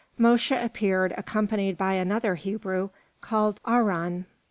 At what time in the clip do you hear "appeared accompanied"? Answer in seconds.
0.59-1.77